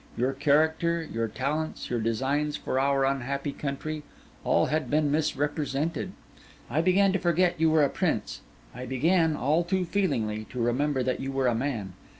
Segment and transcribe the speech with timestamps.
[0.17, 4.01] Your character, your talents, your designs for our unhappy country,
[4.43, 6.13] all had been misrepresented.
[6.71, 8.41] I began to forget you were a prince;
[8.73, 11.93] I began, all too feelingly, to remember that you were a man.